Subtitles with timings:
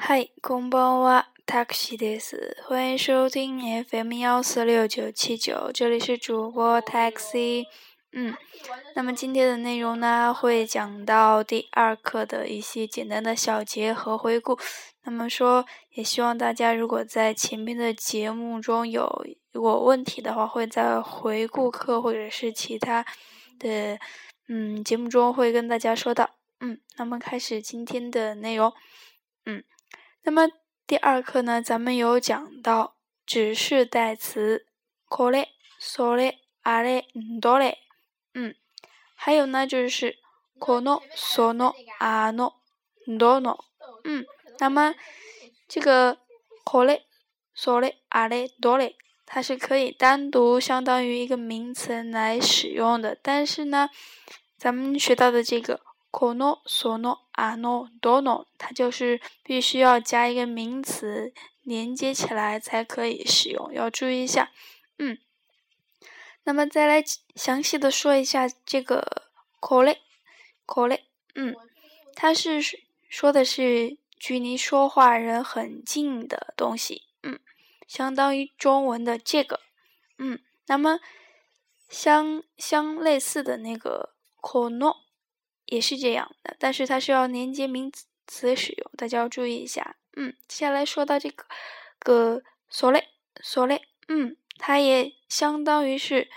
[0.00, 2.56] 嗨，こんばんは、タクシーです。
[2.64, 7.64] 欢迎收听 FM 幺四六九七九，这里是主播 Taxi。
[8.12, 8.34] 嗯，
[8.94, 14.58] 那么今天的内容呢，会讲到第二课的一些简单的小节和回顾。
[15.04, 23.04] 那么说，也希望大家如果在前面的节目中有如果问题的话，会在回顾课或者是其他
[23.58, 23.98] 的
[24.48, 26.30] 嗯节目中会跟大家说到。
[26.60, 28.72] 嗯，那么开始今天的内容。
[29.44, 29.64] 嗯。
[30.22, 30.48] 那么
[30.86, 34.66] 第二课呢，咱们有讲到指示代词
[35.08, 35.48] これ、
[35.80, 37.06] それ、あれ、
[37.40, 37.76] どれ，
[38.34, 38.54] 嗯，
[39.14, 40.16] 还有呢就是
[40.58, 42.54] この、その、あの、
[43.06, 43.58] どの，
[44.04, 44.24] 嗯，
[44.58, 44.94] 那么
[45.68, 46.18] 这个
[46.64, 47.02] これ、
[47.54, 48.94] それ、あれ、どれ，
[49.26, 53.90] 它是可以单独相当于一个名词来使用的，但是呢，
[54.56, 55.80] 咱们学到的这个。
[56.10, 64.50] この、その、あの、どの，它就是必须要加一个名词连接起来才可以使用，要注意一下。
[64.96, 65.18] 嗯，
[66.44, 67.04] 那么再来
[67.34, 69.24] 详细的说一下这个
[69.60, 69.98] これ、
[70.64, 71.00] これ，
[71.34, 71.54] 嗯，
[72.14, 72.62] 它是
[73.10, 77.38] 说的是距离说话人很近的东西，嗯，
[77.86, 79.60] 相当于中文的这个，
[80.16, 81.00] 嗯，那么
[81.90, 85.04] 相相类似的那个この。
[85.71, 87.89] 也是这样的，但是它是要连接名
[88.27, 89.95] 词使用，大家要注意一下。
[90.17, 91.45] 嗯，接下来说到这个
[91.97, 93.07] 个所类
[93.41, 96.29] 所类，嗯，它也相当于是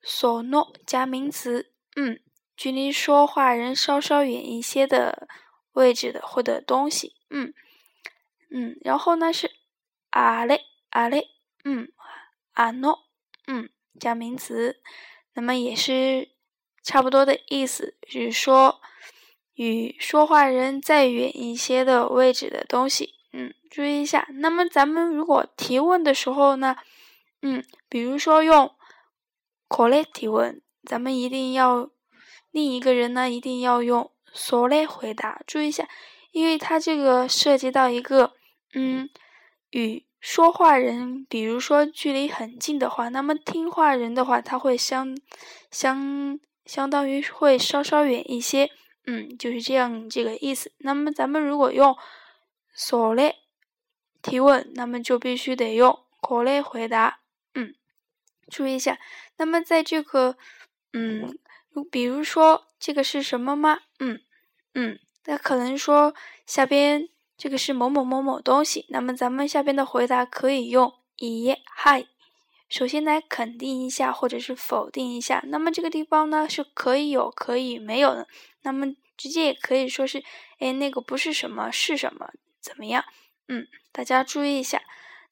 [0.00, 2.18] 所诺加名词，嗯，
[2.56, 5.28] 距离说话人稍稍远一些的
[5.72, 7.52] 位置的或者东西，嗯
[8.48, 9.50] 嗯，然后呢是
[10.08, 11.28] 啊嘞啊嘞，
[11.64, 11.92] 嗯
[12.52, 13.06] 啊诺，
[13.46, 13.68] 嗯
[13.98, 14.80] 加名词，
[15.34, 16.30] 那么也是。
[16.82, 18.80] 差不多的意思是说，
[19.54, 24.26] 与说话人再远一些的位置的东西，嗯，注意一下。
[24.34, 26.76] 那么咱们如果提问的时候呢，
[27.42, 28.74] 嗯，比如说用
[29.68, 31.90] “kole” 提问，咱们一定要
[32.50, 35.42] 另一个人呢一定要用 “sole” 回答。
[35.46, 35.86] 注意一下，
[36.32, 38.32] 因为它这个涉及到一个，
[38.72, 39.10] 嗯，
[39.70, 45.14] 与说话人，比如说距离很近的话，那么听话人的话，他会相
[45.70, 46.40] 相。
[46.64, 48.70] 相当于会稍稍远一些，
[49.06, 50.72] 嗯，就是这样这个意思。
[50.78, 51.96] 那么咱们如果用
[52.72, 53.36] 所类
[54.22, 57.20] 提问，那么就必须得用可类回答，
[57.54, 57.74] 嗯，
[58.48, 58.98] 注意一下。
[59.36, 60.36] 那么在这个，
[60.92, 61.36] 嗯，
[61.90, 63.80] 比如说这个是什么吗？
[63.98, 64.20] 嗯
[64.74, 66.14] 嗯，那可能说
[66.46, 72.06] 下边这个是某某某某东西，那么咱们下边的回答可以用一嗨。
[72.70, 75.42] 首先来肯定一下，或者是否定一下。
[75.48, 78.28] 那么这个地方呢是可以有，可以没有的。
[78.62, 80.22] 那么直接也可以说是，
[80.60, 83.04] 哎，那个不是什么，是什么，怎么样？
[83.48, 84.80] 嗯，大家注意一下。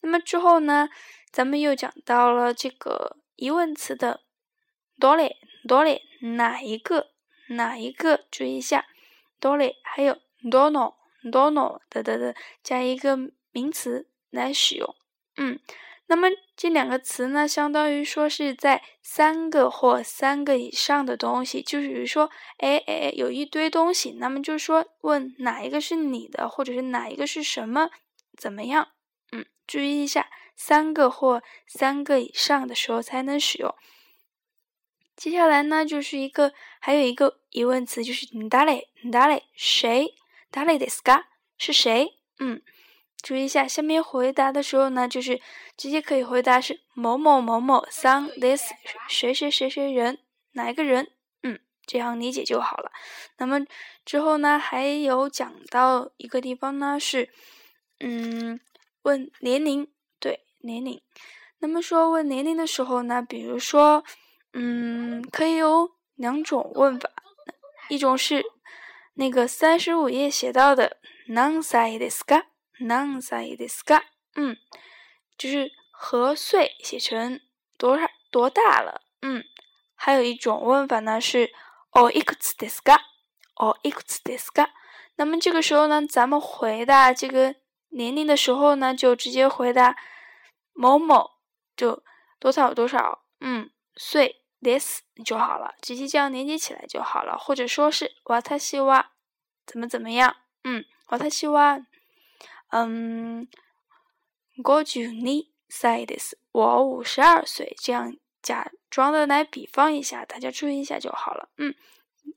[0.00, 0.88] 那么之后呢，
[1.30, 4.22] 咱们又讲到了这个疑问词的
[4.98, 5.36] 多嘞，
[5.68, 7.12] 多嘞，哪一个？
[7.50, 8.24] 哪一个？
[8.32, 8.84] 注意一下，
[9.38, 10.18] 多嘞，还有
[10.50, 10.98] 多诺，
[11.30, 12.34] 多诺的的的，
[12.64, 13.16] 加一个
[13.52, 14.96] 名词来使用。
[15.36, 15.60] 嗯。
[16.10, 27.90] 那么这两个词呢，相当于说是在三个或三个以上的东西，就是比如说，哎哎，有一堆东西，那么就是说问哪一个是你的，或者是哪一个是什么，
[28.36, 28.88] 怎么样？
[29.32, 33.74] 嗯，注意一下，三个或三个以上的时候才能使用。
[35.14, 40.14] 接下来呢，就是一个还有一个疑问词，就是哪里哪里谁
[40.52, 41.24] 哪里的 ska
[41.58, 42.14] 是谁？
[42.38, 42.62] 嗯。
[43.22, 45.40] 注意一下，下面回答的时候呢，就是
[45.76, 48.72] 直接可以回答是某某某某 some this
[49.08, 50.18] 谁谁谁谁人
[50.52, 51.10] 哪一个人，
[51.42, 52.92] 嗯，这样理解就好了。
[53.38, 53.66] 那么
[54.04, 57.28] 之后呢，还有讲到一个地方呢，是
[57.98, 58.60] 嗯
[59.02, 59.88] 问年龄，
[60.20, 61.02] 对年龄。
[61.58, 64.04] 那么说问年龄的时候呢，比如说
[64.52, 67.10] 嗯可以有两种问法，
[67.88, 68.44] 一种是
[69.14, 70.98] 那个三十五页写到的
[71.28, 72.44] non sai deska。
[72.79, 74.03] 何歳ですか？
[74.35, 74.57] 嗯，
[75.37, 77.39] 就是何岁写成
[77.77, 79.01] 多少多大了？
[79.21, 79.43] 嗯，
[79.95, 81.51] 还有一种问法呢是
[81.91, 82.99] おいくつですか？
[83.55, 84.69] おいくつですか？
[85.15, 87.55] 那么这个时候呢，咱们回答这个
[87.89, 89.95] 年龄的时候呢，就直接回答
[90.73, 91.37] 某某，
[91.75, 92.03] 就
[92.39, 99.05] 多少多少，嗯，岁 this 就好了，直接这样连接起来就好了，或者说是私は
[99.67, 100.35] 怎么怎么样？
[100.63, 101.85] 嗯，私は。
[102.70, 103.48] 嗯，
[104.64, 106.36] 五十二歳です。
[106.52, 111.48] 我五十二岁，这样假装的来比方一下，大家注意一下就好了。
[111.56, 111.74] 嗯，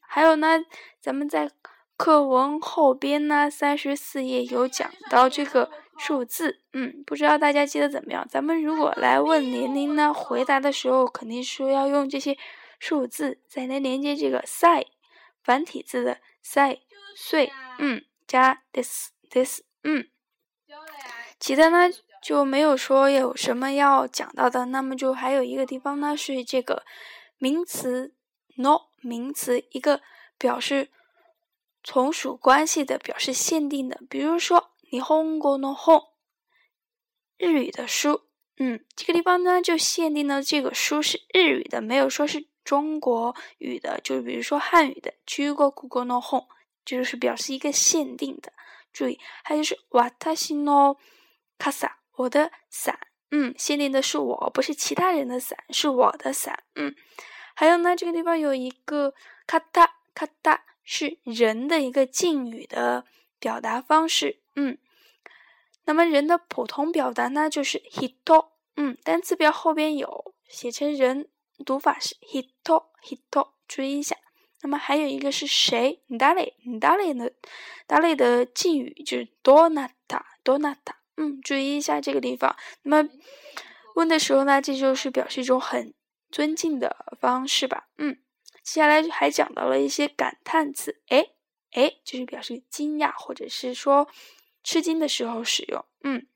[0.00, 0.64] 还有呢，
[1.00, 1.50] 咱们在
[1.96, 8.26] 课文后边呢，三十四页有讲到这个数字，嗯，不知道大家记得怎么样？
[8.28, 12.38] 咱们如果来问年龄呢，回答的时候肯定说要用这些
[12.78, 14.86] 数字，再来连接这个 “sai”
[15.42, 16.80] 繁体字的 “sai”
[17.16, 20.08] 岁，嗯，加 this this，嗯，
[21.38, 21.88] 其他呢
[22.22, 24.66] 就没有说有什么要讲到的。
[24.66, 26.84] 那么就还有一个地方呢，是这个
[27.38, 28.14] 名词
[28.56, 30.00] “no” 名词一个
[30.36, 30.90] 表示。
[31.84, 36.02] 从属关系的表示限定的，比如说你哄过呢哄，
[37.38, 38.22] 日语的书，
[38.58, 46.46] 嗯，这个地方呢就限定了这个书是日语的，没有说是中国语的，就比如说汉语的，去过古过呢哄，
[46.84, 48.52] 就是表示一个限定的。
[48.92, 50.98] 注意，还有就是瓦塔西诺
[51.58, 52.98] 卡萨，我的伞，
[53.30, 56.94] 嗯，限定的是我，不是其他人的伞，是我的伞，嗯。
[57.54, 59.14] 还有呢，这个地方有一个
[59.46, 60.64] 卡塔卡塔。
[60.90, 63.04] 是人的一个敬语的
[63.38, 64.78] 表达方式，嗯，
[65.84, 71.28] 那么人的普通表达呢，就是 hito，嗯，单词表后边有写成人，
[71.66, 74.16] 读法是 hito hito，注意一下。
[74.62, 77.32] 那么还有一个是谁，dale，dale 的
[77.86, 82.56] dale 的敬语就是 donata donata，嗯，注意一下这个地方。
[82.82, 83.10] 那么
[83.94, 85.94] 问的时候呢，这就是表示一种很
[86.30, 88.18] 尊敬的方式吧，嗯。
[88.64, 91.28] 接下来还讲到了一些感叹词，哎
[91.72, 94.06] 哎，就是表示惊讶或者是说
[94.62, 95.82] 吃惊的时候使用。
[96.02, 96.26] 嗯，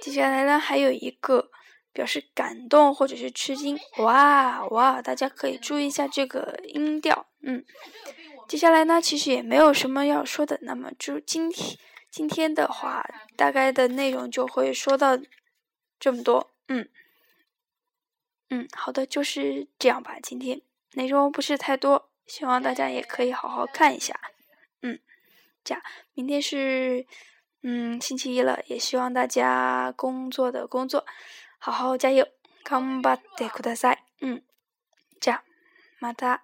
[0.00, 1.50] 接下来呢还有一个
[1.92, 7.26] 表示感动或者是吃惊，哇哇，大家可以注意一下这个音调。
[7.40, 7.64] 嗯，
[8.48, 11.78] 接下来呢其实也没有什么要说的，那么就今天
[12.10, 13.04] 今天的话
[13.36, 15.18] 大概的内容就会说到
[15.98, 16.52] 这么多。
[16.68, 16.88] 嗯
[18.50, 20.60] 嗯，好的，就是这样吧，今天。
[20.94, 24.14] 内容不是太多，希望大家也可以好好看一下。
[24.82, 24.98] 嗯，
[25.64, 27.06] 这样，明天是
[27.62, 31.06] 嗯星期一了，也希望大家工作的工作
[31.64, 32.26] 母親よ、
[32.64, 34.04] 頑張ってください。
[34.22, 34.42] うん。
[35.20, 35.44] じゃ、
[36.00, 36.42] また。